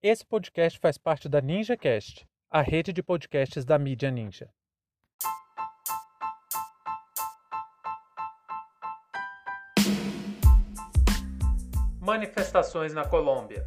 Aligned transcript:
Esse 0.00 0.24
podcast 0.24 0.78
faz 0.78 0.96
parte 0.96 1.28
da 1.28 1.40
NinjaCast, 1.40 2.24
a 2.48 2.62
rede 2.62 2.92
de 2.92 3.02
podcasts 3.02 3.64
da 3.64 3.76
mídia 3.76 4.12
Ninja. 4.12 4.48
Manifestações 12.00 12.94
na 12.94 13.04
Colômbia. 13.08 13.66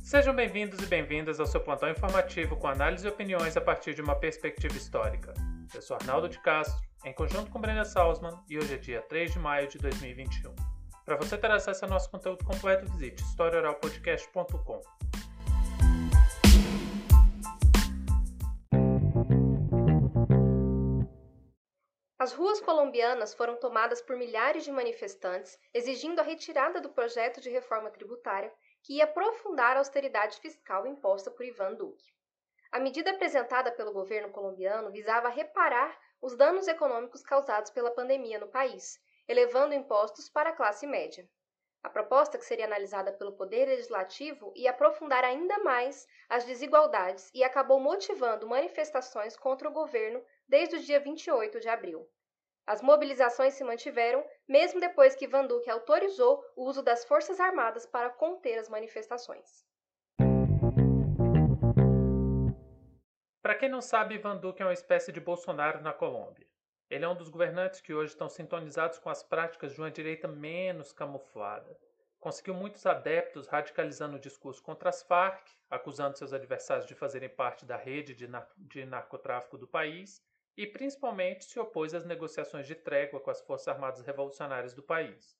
Sejam 0.00 0.34
bem-vindos 0.34 0.80
e 0.80 0.86
bem-vindas 0.86 1.38
ao 1.38 1.46
seu 1.46 1.60
plantão 1.60 1.88
informativo 1.88 2.56
com 2.56 2.66
análise 2.66 3.06
e 3.06 3.08
opiniões 3.08 3.56
a 3.56 3.60
partir 3.60 3.94
de 3.94 4.02
uma 4.02 4.16
perspectiva 4.16 4.76
histórica. 4.76 5.32
Eu 5.72 5.80
sou 5.80 5.96
Arnaldo 5.96 6.28
de 6.28 6.40
Castro, 6.40 6.76
em 7.04 7.14
conjunto 7.14 7.52
com 7.52 7.60
Brenda 7.60 7.84
Salzman, 7.84 8.36
e 8.50 8.58
hoje 8.58 8.74
é 8.74 8.78
dia 8.78 9.00
3 9.02 9.32
de 9.32 9.38
maio 9.38 9.68
de 9.68 9.78
2021. 9.78 10.56
Para 11.04 11.14
você 11.14 11.38
ter 11.38 11.52
acesso 11.52 11.84
ao 11.84 11.90
nosso 11.90 12.10
conteúdo 12.10 12.44
completo, 12.44 12.90
visite 12.90 13.22
historiaoralpodcast.com. 13.22 15.07
As 22.20 22.32
ruas 22.32 22.60
colombianas 22.60 23.32
foram 23.32 23.54
tomadas 23.56 24.02
por 24.02 24.16
milhares 24.16 24.64
de 24.64 24.72
manifestantes 24.72 25.56
exigindo 25.72 26.18
a 26.18 26.24
retirada 26.24 26.80
do 26.80 26.88
projeto 26.88 27.40
de 27.40 27.48
reforma 27.48 27.90
tributária 27.90 28.52
que 28.82 28.94
ia 28.94 29.04
aprofundar 29.04 29.76
a 29.76 29.78
austeridade 29.78 30.40
fiscal 30.40 30.84
imposta 30.84 31.30
por 31.30 31.46
Ivan 31.46 31.74
Duque. 31.74 32.12
A 32.72 32.80
medida 32.80 33.12
apresentada 33.12 33.70
pelo 33.70 33.92
governo 33.92 34.30
colombiano 34.32 34.90
visava 34.90 35.28
reparar 35.28 35.96
os 36.20 36.36
danos 36.36 36.66
econômicos 36.66 37.22
causados 37.22 37.70
pela 37.70 37.92
pandemia 37.92 38.40
no 38.40 38.48
país, 38.48 39.00
elevando 39.28 39.72
impostos 39.72 40.28
para 40.28 40.50
a 40.50 40.56
classe 40.56 40.88
média. 40.88 41.24
A 41.84 41.88
proposta, 41.88 42.36
que 42.36 42.44
seria 42.44 42.64
analisada 42.64 43.12
pelo 43.12 43.36
Poder 43.36 43.66
Legislativo, 43.66 44.52
ia 44.56 44.72
aprofundar 44.72 45.22
ainda 45.22 45.60
mais 45.60 46.04
as 46.28 46.44
desigualdades 46.44 47.30
e 47.32 47.44
acabou 47.44 47.78
motivando 47.78 48.48
manifestações 48.48 49.36
contra 49.36 49.68
o 49.68 49.72
governo 49.72 50.20
desde 50.48 50.76
o 50.76 50.80
dia 50.80 50.98
28 50.98 51.60
de 51.60 51.68
abril. 51.68 52.08
As 52.66 52.82
mobilizações 52.82 53.54
se 53.54 53.64
mantiveram 53.64 54.24
mesmo 54.46 54.80
depois 54.80 55.14
que 55.14 55.26
Van 55.26 55.46
Duque 55.46 55.70
autorizou 55.70 56.44
o 56.56 56.68
uso 56.68 56.82
das 56.82 57.04
Forças 57.04 57.40
Armadas 57.40 57.86
para 57.86 58.10
conter 58.10 58.58
as 58.58 58.68
manifestações. 58.68 59.66
Para 63.42 63.54
quem 63.54 63.70
não 63.70 63.80
sabe, 63.80 64.18
Van 64.18 64.36
Duque 64.36 64.60
é 64.60 64.66
uma 64.66 64.74
espécie 64.74 65.10
de 65.10 65.20
Bolsonaro 65.20 65.80
na 65.80 65.94
Colômbia. 65.94 66.46
Ele 66.90 67.04
é 67.04 67.08
um 67.08 67.16
dos 67.16 67.28
governantes 67.28 67.80
que 67.80 67.94
hoje 67.94 68.12
estão 68.12 68.28
sintonizados 68.28 68.98
com 68.98 69.08
as 69.08 69.22
práticas 69.22 69.72
de 69.72 69.80
uma 69.80 69.90
direita 69.90 70.28
menos 70.28 70.92
camuflada. 70.92 71.78
Conseguiu 72.20 72.52
muitos 72.52 72.84
adeptos 72.84 73.46
radicalizando 73.46 74.16
o 74.16 74.20
discurso 74.20 74.62
contra 74.62 74.88
as 74.88 75.02
Farc, 75.02 75.48
acusando 75.70 76.18
seus 76.18 76.32
adversários 76.32 76.86
de 76.86 76.94
fazerem 76.94 77.28
parte 77.28 77.64
da 77.64 77.76
rede 77.76 78.14
de, 78.14 78.26
nar 78.26 78.50
de 78.56 78.84
narcotráfico 78.84 79.56
do 79.56 79.68
país, 79.68 80.22
e 80.58 80.66
principalmente 80.66 81.44
se 81.44 81.60
opôs 81.60 81.94
às 81.94 82.04
negociações 82.04 82.66
de 82.66 82.74
trégua 82.74 83.20
com 83.20 83.30
as 83.30 83.40
Forças 83.40 83.68
Armadas 83.68 84.04
Revolucionárias 84.04 84.74
do 84.74 84.82
país. 84.82 85.38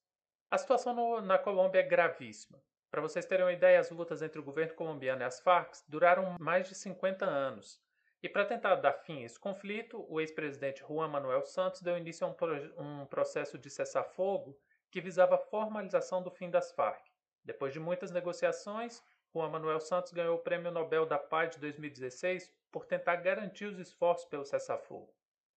A 0.48 0.56
situação 0.56 0.94
no, 0.94 1.20
na 1.20 1.36
Colômbia 1.36 1.80
é 1.80 1.82
gravíssima. 1.82 2.62
Para 2.88 3.02
vocês 3.02 3.26
terem 3.26 3.44
uma 3.44 3.52
ideia, 3.52 3.80
as 3.80 3.90
lutas 3.90 4.22
entre 4.22 4.38
o 4.38 4.44
governo 4.44 4.76
colombiano 4.76 5.20
e 5.20 5.24
as 5.24 5.40
Farc 5.40 5.74
duraram 5.88 6.36
mais 6.38 6.68
de 6.68 6.76
50 6.76 7.26
anos. 7.26 7.82
E 8.22 8.28
para 8.28 8.44
tentar 8.44 8.76
dar 8.76 8.92
fim 8.92 9.22
a 9.22 9.26
esse 9.26 9.40
conflito, 9.40 10.06
o 10.08 10.20
ex-presidente 10.20 10.84
Juan 10.86 11.08
Manuel 11.08 11.44
Santos 11.44 11.82
deu 11.82 11.98
início 11.98 12.24
a 12.24 12.30
um, 12.30 12.34
pro 12.34 12.54
um 12.80 13.04
processo 13.06 13.58
de 13.58 13.68
cessar-fogo 13.68 14.56
que 14.88 15.00
visava 15.00 15.34
a 15.34 15.38
formalização 15.38 16.22
do 16.22 16.30
fim 16.30 16.48
das 16.48 16.70
Farc. 16.70 17.04
Depois 17.42 17.72
de 17.72 17.80
muitas 17.80 18.12
negociações, 18.12 19.02
Juan 19.32 19.50
Manuel 19.50 19.80
Santos 19.80 20.12
ganhou 20.12 20.36
o 20.36 20.42
Prêmio 20.42 20.70
Nobel 20.70 21.04
da 21.04 21.18
Paz 21.18 21.50
de 21.50 21.60
2016 21.60 22.50
por 22.72 22.86
tentar 22.86 23.16
garantir 23.16 23.66
os 23.66 23.78
esforços 23.78 24.26
pelo 24.26 24.44
cessar-fogo. 24.44 25.12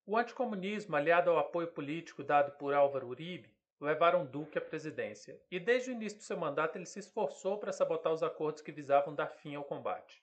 O 0.06 0.18
anticomunismo, 0.18 0.96
aliado 0.96 1.30
ao 1.30 1.38
apoio 1.38 1.68
político 1.68 2.24
dado 2.24 2.52
por 2.58 2.74
Álvaro 2.74 3.08
Uribe, 3.08 3.54
levaram 3.80 4.26
Duque 4.26 4.58
à 4.58 4.62
presidência, 4.62 5.42
e 5.50 5.60
desde 5.60 5.90
o 5.90 5.94
início 5.94 6.20
do 6.20 6.24
seu 6.24 6.38
mandato 6.38 6.76
ele 6.76 6.86
se 6.86 7.00
esforçou 7.00 7.58
para 7.58 7.72
sabotar 7.72 8.12
os 8.12 8.22
acordos 8.22 8.62
que 8.62 8.72
visavam 8.72 9.16
dar 9.16 9.28
fim 9.28 9.56
ao 9.56 9.64
combate. 9.64 10.22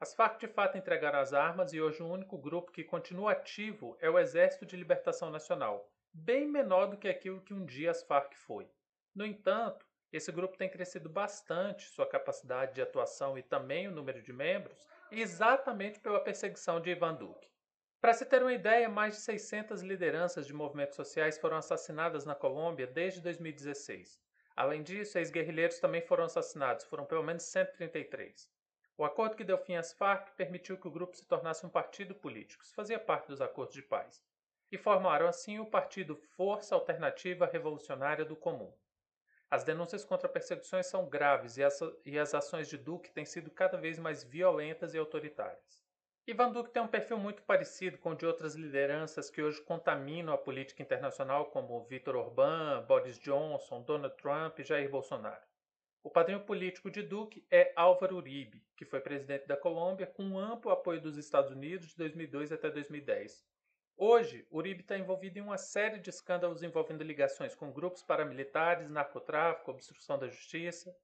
As 0.00 0.14
Farc 0.14 0.38
de 0.38 0.48
fato 0.48 0.78
entregaram 0.78 1.18
as 1.18 1.32
armas 1.32 1.72
e 1.72 1.80
hoje 1.80 2.02
o 2.02 2.08
único 2.08 2.38
grupo 2.38 2.72
que 2.72 2.84
continua 2.84 3.32
ativo 3.32 3.96
é 4.00 4.08
o 4.08 4.18
Exército 4.18 4.64
de 4.64 4.76
Libertação 4.76 5.30
Nacional, 5.30 5.90
bem 6.12 6.46
menor 6.46 6.86
do 6.86 6.96
que 6.96 7.08
aquilo 7.08 7.40
que 7.40 7.54
um 7.54 7.64
dia 7.64 7.90
as 7.90 8.02
Farc 8.02 8.34
foi. 8.34 8.68
No 9.14 9.24
entanto, 9.24 9.86
esse 10.16 10.30
grupo 10.30 10.56
tem 10.56 10.68
crescido 10.68 11.08
bastante 11.08 11.88
sua 11.88 12.06
capacidade 12.06 12.74
de 12.74 12.82
atuação 12.82 13.36
e 13.36 13.42
também 13.42 13.88
o 13.88 13.90
número 13.90 14.22
de 14.22 14.32
membros, 14.32 14.86
exatamente 15.10 15.98
pela 15.98 16.20
perseguição 16.20 16.80
de 16.80 16.90
Ivan 16.90 17.14
Duque. 17.14 17.48
Para 18.00 18.12
se 18.12 18.24
ter 18.24 18.42
uma 18.42 18.52
ideia, 18.52 18.88
mais 18.88 19.14
de 19.14 19.20
600 19.22 19.82
lideranças 19.82 20.46
de 20.46 20.52
movimentos 20.52 20.94
sociais 20.94 21.38
foram 21.38 21.56
assassinadas 21.56 22.24
na 22.24 22.34
Colômbia 22.34 22.86
desde 22.86 23.20
2016. 23.20 24.20
Além 24.54 24.82
disso, 24.82 25.18
ex-guerrilheiros 25.18 25.80
também 25.80 26.00
foram 26.00 26.24
assassinados, 26.24 26.84
foram 26.84 27.04
pelo 27.04 27.24
menos 27.24 27.42
133. 27.44 28.48
O 28.96 29.04
acordo 29.04 29.34
que 29.34 29.42
deu 29.42 29.58
fim 29.58 29.74
às 29.74 29.92
Farc 29.92 30.36
permitiu 30.36 30.78
que 30.78 30.86
o 30.86 30.90
grupo 30.90 31.16
se 31.16 31.26
tornasse 31.26 31.66
um 31.66 31.70
partido 31.70 32.14
político, 32.14 32.62
isso 32.62 32.72
fazia 32.74 33.00
parte 33.00 33.26
dos 33.26 33.40
acordos 33.40 33.74
de 33.74 33.82
paz, 33.82 34.22
e 34.70 34.78
formaram 34.78 35.26
assim 35.26 35.58
o 35.58 35.66
partido 35.66 36.14
Força 36.14 36.76
Alternativa 36.76 37.46
Revolucionária 37.46 38.24
do 38.24 38.36
Comum. 38.36 38.72
As 39.50 39.62
denúncias 39.64 40.04
contra 40.04 40.28
perseguições 40.28 40.86
são 40.86 41.08
graves 41.08 41.56
e 41.56 41.62
as, 41.62 41.80
e 42.04 42.18
as 42.18 42.34
ações 42.34 42.68
de 42.68 42.76
Duque 42.76 43.12
têm 43.12 43.24
sido 43.24 43.50
cada 43.50 43.76
vez 43.76 43.98
mais 43.98 44.24
violentas 44.24 44.94
e 44.94 44.98
autoritárias. 44.98 45.84
Ivan 46.26 46.50
Duque 46.52 46.70
tem 46.70 46.82
um 46.82 46.88
perfil 46.88 47.18
muito 47.18 47.42
parecido 47.42 47.98
com 47.98 48.12
o 48.12 48.14
de 48.14 48.24
outras 48.24 48.54
lideranças 48.54 49.28
que 49.28 49.42
hoje 49.42 49.60
contaminam 49.60 50.32
a 50.32 50.38
política 50.38 50.82
internacional, 50.82 51.50
como 51.50 51.84
Vítor 51.84 52.16
Orbán, 52.16 52.82
Boris 52.88 53.18
Johnson, 53.18 53.82
Donald 53.82 54.16
Trump 54.16 54.58
e 54.58 54.64
Jair 54.64 54.90
Bolsonaro. 54.90 55.42
O 56.02 56.10
padrinho 56.10 56.40
político 56.40 56.90
de 56.90 57.02
Duque 57.02 57.46
é 57.50 57.72
Álvaro 57.76 58.16
Uribe, 58.16 58.62
que 58.76 58.86
foi 58.86 59.00
presidente 59.00 59.46
da 59.46 59.56
Colômbia 59.56 60.06
com 60.06 60.38
amplo 60.38 60.70
apoio 60.70 61.00
dos 61.00 61.18
Estados 61.18 61.50
Unidos 61.50 61.88
de 61.88 61.96
2002 61.96 62.52
até 62.52 62.70
2010. 62.70 63.44
Hoje, 63.96 64.44
Uribe 64.50 64.80
está 64.80 64.98
envolvido 64.98 65.38
em 65.38 65.42
uma 65.42 65.56
série 65.56 66.00
de 66.00 66.10
escândalos 66.10 66.64
envolvendo 66.64 67.04
ligações 67.04 67.54
com 67.54 67.72
grupos 67.72 68.02
paramilitares, 68.02 68.90
narcotráfico, 68.90 69.70
obstrução 69.70 70.18
da 70.18 70.26
justiça. 70.26 70.94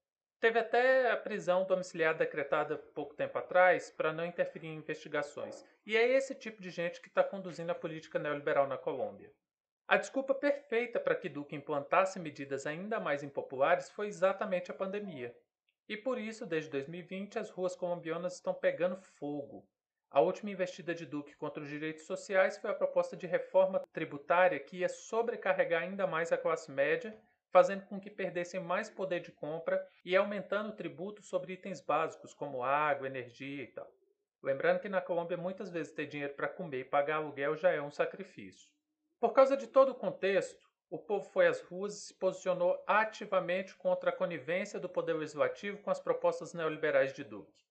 Teve 0.40 0.58
até 0.58 1.10
a 1.10 1.16
prisão 1.16 1.64
domiciliar 1.64 2.16
decretada 2.16 2.76
pouco 2.76 3.14
tempo 3.14 3.38
atrás 3.38 3.90
para 3.90 4.12
não 4.12 4.26
interferir 4.26 4.68
em 4.68 4.76
investigações. 4.76 5.64
E 5.86 5.96
é 5.96 6.08
esse 6.08 6.34
tipo 6.34 6.60
de 6.60 6.70
gente 6.70 7.00
que 7.00 7.08
está 7.08 7.22
conduzindo 7.22 7.70
a 7.70 7.74
política 7.74 8.18
neoliberal 8.18 8.66
na 8.66 8.76
Colômbia. 8.76 9.32
A 9.86 9.96
desculpa 9.96 10.34
perfeita 10.34 10.98
para 10.98 11.14
que 11.14 11.28
Duque 11.28 11.54
implantasse 11.54 12.18
medidas 12.18 12.66
ainda 12.66 12.98
mais 12.98 13.22
impopulares 13.22 13.90
foi 13.90 14.08
exatamente 14.08 14.70
a 14.70 14.74
pandemia. 14.74 15.36
E 15.88 15.96
por 15.96 16.18
isso, 16.18 16.46
desde 16.46 16.70
2020, 16.70 17.38
as 17.38 17.50
ruas 17.50 17.76
colombianas 17.76 18.34
estão 18.34 18.54
pegando 18.54 18.96
fogo. 18.96 19.68
A 20.12 20.20
última 20.20 20.50
investida 20.50 20.92
de 20.92 21.06
Duque 21.06 21.36
contra 21.36 21.62
os 21.62 21.68
direitos 21.68 22.02
sociais 22.02 22.58
foi 22.58 22.68
a 22.68 22.74
proposta 22.74 23.16
de 23.16 23.28
reforma 23.28 23.78
tributária 23.92 24.58
que 24.58 24.78
ia 24.78 24.88
sobrecarregar 24.88 25.84
ainda 25.84 26.04
mais 26.04 26.32
a 26.32 26.36
classe 26.36 26.68
média, 26.68 27.16
fazendo 27.52 27.86
com 27.86 28.00
que 28.00 28.10
perdessem 28.10 28.58
mais 28.58 28.90
poder 28.90 29.20
de 29.20 29.30
compra 29.30 29.80
e 30.04 30.16
aumentando 30.16 30.70
o 30.70 30.76
tributo 30.76 31.22
sobre 31.22 31.52
itens 31.52 31.80
básicos 31.80 32.34
como 32.34 32.64
água, 32.64 33.06
energia 33.06 33.62
e 33.62 33.68
tal. 33.68 33.88
Lembrando 34.42 34.80
que 34.80 34.88
na 34.88 35.00
Colômbia 35.00 35.36
muitas 35.36 35.70
vezes 35.70 35.92
ter 35.92 36.06
dinheiro 36.06 36.34
para 36.34 36.48
comer 36.48 36.80
e 36.80 36.84
pagar 36.84 37.16
aluguel 37.16 37.56
já 37.56 37.70
é 37.70 37.80
um 37.80 37.90
sacrifício. 37.90 38.68
Por 39.20 39.32
causa 39.32 39.56
de 39.56 39.68
todo 39.68 39.90
o 39.90 39.94
contexto, 39.94 40.68
o 40.90 40.98
povo 40.98 41.30
foi 41.30 41.46
às 41.46 41.60
ruas 41.60 41.94
e 41.94 42.00
se 42.06 42.14
posicionou 42.14 42.82
ativamente 42.84 43.76
contra 43.76 44.10
a 44.10 44.16
conivência 44.16 44.80
do 44.80 44.88
poder 44.88 45.12
legislativo 45.12 45.78
com 45.78 45.90
as 45.90 46.00
propostas 46.00 46.52
neoliberais 46.52 47.12
de 47.12 47.22
Duque. 47.22 47.69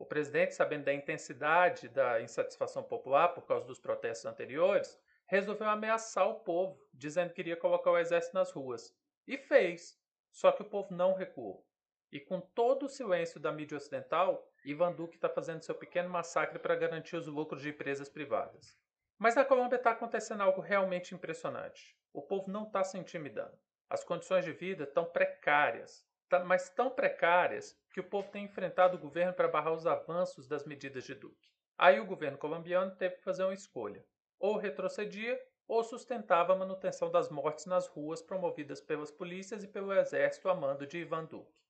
O 0.00 0.06
presidente, 0.06 0.54
sabendo 0.54 0.84
da 0.84 0.94
intensidade 0.94 1.86
da 1.86 2.22
insatisfação 2.22 2.82
popular 2.82 3.34
por 3.34 3.42
causa 3.42 3.66
dos 3.66 3.78
protestos 3.78 4.24
anteriores, 4.24 4.98
resolveu 5.26 5.68
ameaçar 5.68 6.26
o 6.26 6.40
povo, 6.40 6.82
dizendo 6.94 7.34
que 7.34 7.42
iria 7.42 7.54
colocar 7.54 7.90
o 7.90 7.98
exército 7.98 8.34
nas 8.34 8.50
ruas. 8.50 8.96
E 9.26 9.36
fez. 9.36 10.00
Só 10.32 10.52
que 10.52 10.62
o 10.62 10.70
povo 10.70 10.94
não 10.94 11.12
recuou. 11.12 11.66
E 12.10 12.18
com 12.18 12.40
todo 12.40 12.86
o 12.86 12.88
silêncio 12.88 13.38
da 13.38 13.52
mídia 13.52 13.76
ocidental, 13.76 14.50
Ivan 14.64 14.92
Duque 14.92 15.16
está 15.16 15.28
fazendo 15.28 15.62
seu 15.62 15.74
pequeno 15.74 16.08
massacre 16.08 16.58
para 16.58 16.76
garantir 16.76 17.16
os 17.16 17.26
lucros 17.26 17.60
de 17.60 17.68
empresas 17.68 18.08
privadas. 18.08 18.74
Mas 19.18 19.34
na 19.34 19.44
Colômbia 19.44 19.76
está 19.76 19.90
acontecendo 19.90 20.42
algo 20.42 20.62
realmente 20.62 21.14
impressionante. 21.14 21.94
O 22.10 22.22
povo 22.22 22.50
não 22.50 22.62
está 22.62 22.82
se 22.82 22.96
intimidando. 22.96 23.58
As 23.86 24.02
condições 24.02 24.46
de 24.46 24.52
vida 24.52 24.84
estão 24.84 25.04
precárias 25.04 26.08
mas 26.38 26.70
tão 26.70 26.90
precárias 26.90 27.76
que 27.92 28.00
o 28.00 28.04
povo 28.04 28.30
tem 28.30 28.44
enfrentado 28.44 28.96
o 28.96 29.00
governo 29.00 29.32
para 29.32 29.48
barrar 29.48 29.72
os 29.72 29.86
avanços 29.86 30.46
das 30.46 30.64
medidas 30.64 31.04
de 31.04 31.14
Duque. 31.14 31.50
Aí 31.76 31.98
o 31.98 32.06
governo 32.06 32.38
colombiano 32.38 32.94
teve 32.96 33.16
que 33.16 33.24
fazer 33.24 33.42
uma 33.42 33.54
escolha: 33.54 34.04
ou 34.38 34.56
retrocedia 34.56 35.40
ou 35.66 35.84
sustentava 35.84 36.52
a 36.52 36.56
manutenção 36.56 37.10
das 37.10 37.28
mortes 37.28 37.66
nas 37.66 37.86
ruas 37.86 38.20
promovidas 38.20 38.80
pelas 38.80 39.10
polícias 39.10 39.62
e 39.62 39.68
pelo 39.68 39.92
exército 39.92 40.48
a 40.48 40.54
mando 40.54 40.86
de 40.86 40.98
Ivan 40.98 41.24
Duque. 41.24 41.60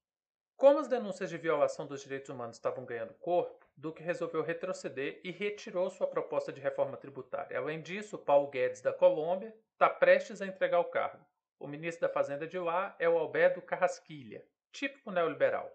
Como 0.56 0.78
as 0.78 0.88
denúncias 0.88 1.30
de 1.30 1.38
violação 1.38 1.86
dos 1.86 2.02
direitos 2.02 2.28
humanos 2.28 2.56
estavam 2.56 2.84
ganhando 2.84 3.14
corpo, 3.14 3.66
Duque 3.76 4.02
resolveu 4.02 4.42
retroceder 4.42 5.20
e 5.24 5.30
retirou 5.30 5.88
sua 5.88 6.06
proposta 6.06 6.52
de 6.52 6.60
reforma 6.60 6.96
tributária. 6.96 7.58
Além 7.58 7.80
disso, 7.80 8.18
Paulo 8.18 8.48
Guedes, 8.48 8.82
da 8.82 8.92
Colômbia, 8.92 9.54
está 9.72 9.88
prestes 9.88 10.42
a 10.42 10.46
entregar 10.46 10.80
o 10.80 10.84
cargo. 10.84 11.24
O 11.60 11.68
ministro 11.68 12.08
da 12.08 12.12
Fazenda 12.12 12.46
de 12.46 12.58
lá 12.58 12.96
é 12.98 13.06
o 13.06 13.18
Alberto 13.18 13.60
Carrasquilha, 13.60 14.42
típico 14.72 15.10
neoliberal. 15.10 15.70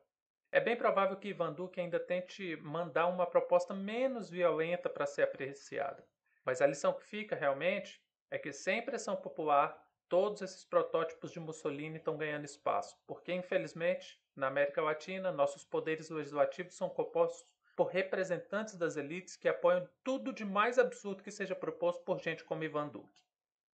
É 0.51 0.59
bem 0.59 0.75
provável 0.75 1.15
que 1.15 1.27
Ivan 1.27 1.53
Duque 1.53 1.79
ainda 1.79 1.99
tente 1.99 2.55
mandar 2.55 3.05
uma 3.05 3.27
proposta 3.27 3.71
menos 3.71 4.27
violenta 4.27 4.89
para 4.89 5.05
ser 5.05 5.21
apreciada. 5.21 6.03
Mas 6.43 6.59
a 6.59 6.65
lição 6.65 6.91
que 6.91 7.05
fica 7.05 7.35
realmente 7.35 8.01
é 8.31 8.39
que 8.39 8.51
sem 8.51 8.83
pressão 8.83 9.15
popular, 9.15 9.79
todos 10.09 10.41
esses 10.41 10.65
protótipos 10.65 11.31
de 11.31 11.39
Mussolini 11.39 11.97
estão 11.97 12.17
ganhando 12.17 12.45
espaço, 12.45 12.97
porque 13.05 13.31
infelizmente, 13.31 14.19
na 14.35 14.47
América 14.47 14.81
Latina, 14.81 15.31
nossos 15.31 15.63
poderes 15.63 16.09
legislativos 16.09 16.73
são 16.73 16.89
compostos 16.89 17.45
por 17.75 17.89
representantes 17.89 18.75
das 18.75 18.97
elites 18.97 19.35
que 19.35 19.47
apoiam 19.47 19.87
tudo 20.03 20.33
de 20.33 20.43
mais 20.45 20.79
absurdo 20.79 21.21
que 21.21 21.29
seja 21.29 21.53
proposto 21.53 22.03
por 22.03 22.19
gente 22.19 22.43
como 22.43 22.63
Ivan 22.63 22.87
Duque. 22.87 23.23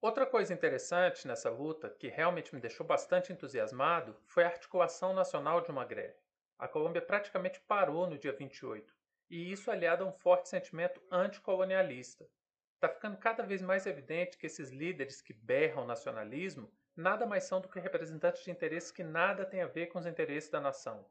Outra 0.02 0.26
coisa 0.26 0.52
interessante 0.52 1.28
nessa 1.28 1.48
luta, 1.52 1.88
que 1.88 2.08
realmente 2.08 2.56
me 2.56 2.60
deixou 2.60 2.84
bastante 2.84 3.32
entusiasmado, 3.32 4.18
foi 4.26 4.44
a 4.44 4.48
articulação 4.48 5.14
nacional 5.14 5.62
de 5.62 5.70
uma 5.70 5.86
greve. 5.86 6.18
A 6.58 6.68
Colômbia 6.68 7.04
praticamente 7.04 7.62
parou 7.68 8.08
no 8.08 8.18
dia 8.18 8.34
28, 8.34 8.92
e 9.30 9.52
isso 9.52 9.70
aliado 9.70 10.04
a 10.04 10.08
um 10.08 10.12
forte 10.12 10.50
sentimento 10.50 11.00
anticolonialista. 11.12 12.28
Está 12.74 12.90
ficando 12.90 13.16
cada 13.16 13.44
vez 13.44 13.62
mais 13.62 13.86
evidente 13.86 14.40
que 14.40 14.48
esses 14.48 14.72
líderes 14.72 15.22
que 15.22 15.34
berram 15.34 15.86
nacionalismo 15.86 16.74
nada 16.96 17.28
mais 17.28 17.44
são 17.44 17.62
do 17.62 17.70
que 17.70 17.80
representantes 17.80 18.44
de 18.44 18.50
interesses 18.50 18.92
que 18.92 19.04
nada 19.04 19.46
têm 19.46 19.62
a 19.62 19.68
ver 19.68 19.86
com 19.86 20.00
os 20.00 20.08
interesses 20.08 20.50
da 20.50 20.60
nação. 20.60 21.06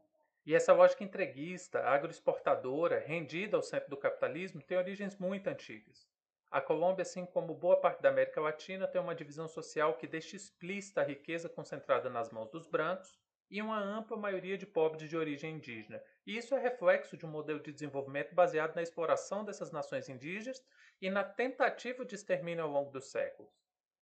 E 0.44 0.52
essa 0.52 0.72
lógica 0.72 1.04
entreguista, 1.04 1.78
agroexportadora, 1.84 2.98
rendida 2.98 3.56
ao 3.56 3.62
centro 3.62 3.88
do 3.88 3.96
capitalismo, 3.96 4.60
tem 4.60 4.76
origens 4.76 5.16
muito 5.16 5.46
antigas. 5.46 6.09
A 6.50 6.60
Colômbia, 6.60 7.02
assim 7.02 7.24
como 7.24 7.54
boa 7.54 7.80
parte 7.80 8.02
da 8.02 8.08
América 8.08 8.40
Latina, 8.40 8.88
tem 8.88 9.00
uma 9.00 9.14
divisão 9.14 9.46
social 9.46 9.96
que 9.96 10.06
deixa 10.08 10.34
explícita 10.34 11.00
a 11.00 11.04
riqueza 11.04 11.48
concentrada 11.48 12.10
nas 12.10 12.28
mãos 12.30 12.50
dos 12.50 12.66
brancos 12.66 13.16
e 13.48 13.62
uma 13.62 13.78
ampla 13.78 14.16
maioria 14.16 14.58
de 14.58 14.66
pobres 14.66 15.08
de 15.08 15.16
origem 15.16 15.54
indígena. 15.54 16.02
E 16.26 16.36
isso 16.36 16.52
é 16.52 16.58
reflexo 16.58 17.16
de 17.16 17.24
um 17.24 17.28
modelo 17.28 17.60
de 17.60 17.72
desenvolvimento 17.72 18.34
baseado 18.34 18.74
na 18.74 18.82
exploração 18.82 19.44
dessas 19.44 19.70
nações 19.70 20.08
indígenas 20.08 20.60
e 21.00 21.08
na 21.08 21.22
tentativa 21.22 22.04
de 22.04 22.16
extermínio 22.16 22.64
ao 22.64 22.70
longo 22.70 22.90
dos 22.90 23.12
séculos. 23.12 23.52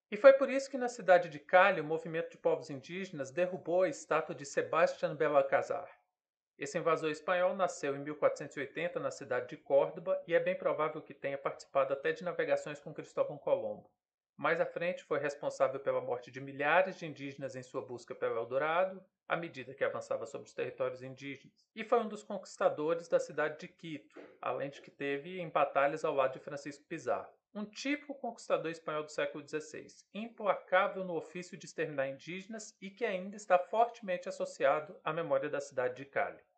E 0.09 0.17
foi 0.17 0.33
por 0.33 0.49
isso 0.49 0.71
que 0.71 0.77
na 0.77 0.89
cidade 0.89 1.29
de 1.29 1.37
Cali 1.37 1.81
o 1.81 1.83
movimento 1.83 2.31
de 2.31 2.37
povos 2.39 2.71
indígenas 2.71 3.29
derrubou 3.29 3.83
a 3.83 3.89
estátua 3.89 4.33
de 4.33 4.43
Sebastián 4.43 5.15
Belalcázar. 5.15 5.98
Esse 6.59 6.77
invasor 6.77 7.09
espanhol 7.09 7.55
nasceu 7.55 7.95
em 7.95 7.99
1480 7.99 8.99
na 8.99 9.11
cidade 9.11 9.47
de 9.47 9.55
Córdoba 9.55 10.21
e 10.27 10.35
é 10.35 10.39
bem 10.41 10.57
provável 10.57 11.01
que 11.01 11.13
tenha 11.13 11.37
participado 11.37 11.93
até 11.93 12.11
de 12.11 12.21
navegações 12.21 12.81
com 12.81 12.93
Cristóvão 12.93 13.37
Colombo. 13.37 13.89
Mais 14.35 14.59
à 14.59 14.65
frente, 14.65 15.05
foi 15.05 15.19
responsável 15.19 15.79
pela 15.79 16.01
morte 16.01 16.29
de 16.29 16.41
milhares 16.41 16.99
de 16.99 17.05
indígenas 17.05 17.55
em 17.55 17.63
sua 17.63 17.81
busca 17.81 18.13
pelo 18.13 18.35
Eldorado, 18.35 19.01
à 19.25 19.37
medida 19.37 19.73
que 19.73 19.85
avançava 19.85 20.25
sobre 20.25 20.49
os 20.49 20.53
territórios 20.53 21.01
indígenas, 21.01 21.65
e 21.73 21.85
foi 21.85 22.01
um 22.01 22.09
dos 22.09 22.23
conquistadores 22.23 23.07
da 23.07 23.21
cidade 23.21 23.57
de 23.57 23.69
Quito, 23.69 24.19
além 24.41 24.69
de 24.69 24.81
que 24.81 24.91
teve 24.91 25.39
em 25.39 25.47
batalhas 25.47 26.03
ao 26.03 26.13
lado 26.13 26.33
de 26.33 26.39
Francisco 26.39 26.83
Pizarro. 26.89 27.33
Um 27.55 27.63
típico 27.63 28.13
conquistador 28.13 28.69
espanhol 28.69 29.03
do 29.03 29.11
século 29.11 29.47
XVI, 29.47 29.87
implacável 30.13 31.05
no 31.05 31.15
ofício 31.15 31.57
de 31.57 31.65
exterminar 31.65 32.09
indígenas 32.09 32.75
e 32.81 32.89
que 32.89 33.05
ainda 33.05 33.37
está 33.37 33.57
fortemente 33.57 34.27
associado 34.27 34.99
à 35.05 35.13
memória 35.13 35.49
da 35.49 35.61
cidade 35.61 35.95
de 35.95 36.05
Cali. 36.05 36.48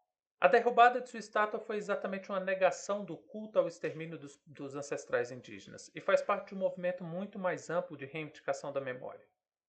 A 0.43 0.47
derrubada 0.47 0.99
de 0.99 1.07
sua 1.07 1.19
estátua 1.19 1.59
foi 1.59 1.77
exatamente 1.77 2.31
uma 2.31 2.39
negação 2.39 3.05
do 3.05 3.15
culto 3.15 3.59
ao 3.59 3.67
extermínio 3.67 4.17
dos, 4.17 4.41
dos, 4.43 4.73
ancestrais 4.73 5.29
indígenas 5.29 5.91
e 5.93 6.01
faz 6.01 6.19
parte 6.19 6.47
de 6.47 6.55
um 6.55 6.57
movimento 6.57 7.03
muito 7.03 7.37
mais 7.37 7.69
amplo 7.69 7.95
de 7.95 8.07
reivindicação 8.07 8.73
da 8.73 8.81
memória. 8.81 9.23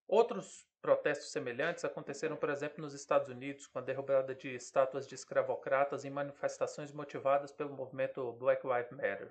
Outros 0.09 0.67
protestos 0.81 1.31
semelhantes 1.31 1.85
aconteceram, 1.85 2.37
por 2.37 2.49
exemplo, 2.49 2.81
nos 2.81 2.95
Estados 2.95 3.29
Unidos, 3.29 3.67
com 3.67 3.81
a 3.81 3.83
derrubada 3.83 4.35
de 4.35 4.55
estátuas 4.55 5.07
de 5.07 5.15
escravocratas 5.15 6.07
em 6.07 6.11
manifestações 6.11 6.91
motivadas 6.91 7.53
pelo 7.53 7.75
movimento 7.75 8.33
Black 8.33 8.67
Lives 8.67 8.93
Matter. 8.93 9.31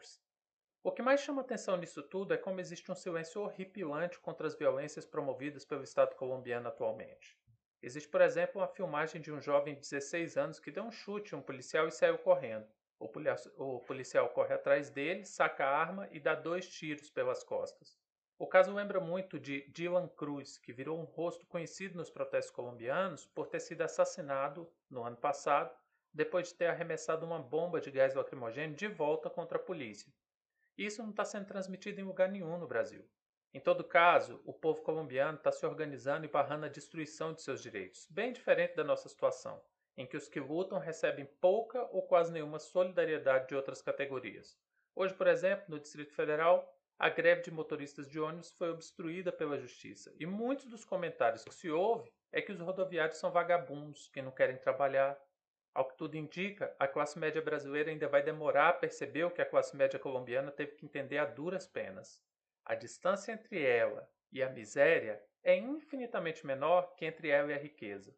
O 0.84 0.92
que 0.92 1.02
mais 1.02 1.22
chama 1.22 1.42
atenção 1.42 1.76
nisso 1.76 2.04
tudo 2.04 2.36
é 2.36 2.38
como 2.38 2.60
existe 2.60 2.92
um 2.92 2.96
silêncio 2.96 3.42
horripilante 3.42 4.20
contra 4.20 4.46
as 4.46 4.54
violências 4.54 5.08
promovidas 5.08 5.66
pelo 5.66 5.84
Estado 5.84 6.14
colombiano 6.14 6.68
atualmente. 6.68 7.36
Existe, 7.84 8.10
por 8.10 8.22
exemplo, 8.22 8.62
uma 8.62 8.68
filmagem 8.68 9.20
de 9.20 9.32
um 9.32 9.42
jovem 9.42 9.74
de 9.74 9.82
16 9.82 10.38
anos 10.38 10.60
que 10.60 10.70
deu 10.70 10.84
um 10.84 10.92
chute 10.92 11.34
a 11.34 11.38
um 11.38 11.42
policial 11.42 11.88
e 11.88 11.92
saiu 11.92 12.18
correndo. 12.20 12.68
O, 13.00 13.08
o 13.58 13.80
policial 13.80 14.30
corre 14.30 14.54
atrás 14.54 14.92
dele, 14.92 15.26
saca 15.26 15.66
a 15.66 15.78
arma 15.78 16.08
e 16.12 16.20
dá 16.20 16.36
dois 16.36 16.68
tiros 16.68 17.10
pelas 17.10 17.44
costas. 17.44 17.98
O 18.38 18.48
caso 18.48 18.74
lembra 18.74 19.00
muito 19.00 19.40
de 19.40 19.68
Dylan 19.70 20.08
Cruz, 20.08 20.58
que 20.58 20.74
virou 20.74 21.00
um 21.00 21.06
rosto 21.06 21.46
conhecido 21.48 21.98
nos 21.98 22.10
protestos 22.10 22.54
colombianos 22.54 23.26
por 23.28 23.48
ter 23.48 23.60
sido 23.60 23.82
assassinado 23.82 24.72
no 24.90 25.04
ano 25.04 25.18
passado, 25.18 25.76
depois 26.14 26.50
de 26.50 26.56
ter 26.56 26.68
arremessado 26.68 27.26
uma 27.26 27.40
bomba 27.40 27.80
de 27.80 27.90
gás 27.90 28.14
lacrimogêneo 28.14 28.76
de 28.76 28.88
volta 28.88 29.30
contra 29.30 29.58
a 29.58 29.62
polícia. 29.62 30.12
Isso 30.78 31.02
não 31.02 31.12
está 31.12 31.24
sendo 31.26 31.46
transmitido 31.46 32.02
em 32.02 32.04
lugar 32.04 32.30
nenhum 32.30 32.58
no 32.58 32.68
Brasil. 32.68 33.08
Em 33.54 33.60
todo 33.60 33.84
caso, 33.84 34.42
o 34.46 34.54
povo 34.54 34.82
colombiano 34.82 35.38
está 35.38 35.52
se 35.52 35.66
organizando 35.66 36.26
e 36.26 36.30
barrando 36.30 36.66
a 36.66 36.70
destruição 36.70 37.34
de 37.34 37.42
seus 37.42 37.62
direitos, 37.62 38.08
bem 38.10 38.32
diferente 38.32 38.76
da 38.76 38.84
nossa 38.84 39.10
situação, 39.10 39.62
em 39.98 40.08
que 40.08 40.16
os 40.16 40.30
que 40.30 40.40
lutam 40.40 40.80
recebem 40.80 41.26
pouca 41.42 41.84
ou 41.92 42.02
quase 42.08 42.32
nenhuma 42.32 42.60
solidariedade 42.60 43.50
de 43.50 43.56
outras 43.56 43.82
categorias. 43.82 44.58
Hoje, 44.96 45.14
por 45.14 45.28
exemplo, 45.28 45.66
no 45.68 45.82
Distrito 45.82 46.14
Federal, 46.14 46.66
a 46.98 47.10
greve 47.10 47.42
de 47.42 47.52
motoristas 47.52 48.10
de 48.10 48.22
ônibus 48.22 48.54
foi 48.54 48.70
obstruída 48.70 49.34
pela 49.34 49.58
justiça, 49.58 50.16
e 50.18 50.26
muitos 50.26 50.68
dos 50.68 50.86
comentários 50.86 51.44
que 51.44 51.54
se 51.54 51.70
ouve 51.70 52.10
é 52.32 52.42
que 52.42 52.54
os 52.54 52.60
rodoviários 52.62 53.18
são 53.18 53.32
vagabundos, 53.32 54.08
que 54.08 54.22
não 54.22 54.32
querem 54.32 54.56
trabalhar. 54.56 55.20
Ao 55.74 55.86
que 55.86 55.98
tudo 55.98 56.16
indica, 56.16 56.74
a 56.80 56.88
classe 56.88 57.20
média 57.20 57.42
brasileira 57.42 57.92
ainda 57.92 58.08
vai 58.08 58.24
demorar 58.24 58.70
a 58.70 58.74
perceber 58.74 59.26
o 59.26 59.32
que 59.32 59.42
a 59.42 59.46
classe 59.46 59.76
média 59.76 60.00
colombiana 60.00 60.52
teve 60.52 60.76
que 60.76 60.86
entender 60.86 61.18
a 61.18 61.26
duras 61.26 61.68
penas. 61.68 62.24
A 62.66 62.76
distância 62.76 63.32
entre 63.32 63.64
ela 63.64 64.10
e 64.32 64.42
a 64.42 64.50
miséria 64.50 65.22
é 65.44 65.56
infinitamente 65.56 66.46
menor 66.46 66.96
que 66.96 67.06
entre 67.06 67.30
ela 67.30 67.52
e 67.52 67.56
a 67.56 67.58
riqueza. 67.58 68.16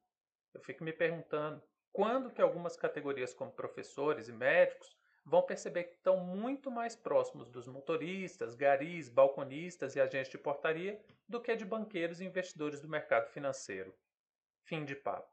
Eu 0.54 0.62
fico 0.62 0.84
me 0.84 0.94
perguntando 0.94 1.64
quando 1.92 2.32
que 2.32 2.42
algumas 2.42 2.76
categorias 2.76 3.34
como 3.34 3.52
professores 3.52 4.28
e 4.28 4.34
médicos 4.34 4.98
vão 5.26 5.42
perceber 5.42 5.86
que 5.86 5.96
estão 5.96 6.18
muito 6.18 6.70
mais 6.70 6.96
próximos 6.96 7.50
dos 7.50 7.68
motoristas, 7.68 8.56
garis, 8.56 9.10
balconistas 9.10 9.96
e 9.96 10.02
agentes 10.02 10.32
de 10.32 10.38
portaria 10.38 11.02
do 11.28 11.42
que 11.42 11.56
de 11.56 11.66
banqueiros 11.66 12.20
e 12.20 12.26
investidores 12.26 12.82
do 12.82 12.90
mercado 12.90 13.30
financeiro. 13.30 13.96
Fim 14.66 14.84
de 14.84 14.96
papo. 14.96 15.33